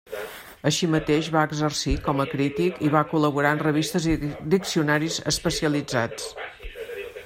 [0.69, 4.19] Així mateix va exercir com a crític i va col·laborar en revistes i
[4.57, 6.31] diccionaris especialitzats.